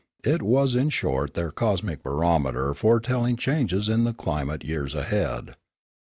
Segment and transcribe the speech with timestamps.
[0.23, 5.53] It was in short their cosmic barometer foretelling changes in climate years ahead.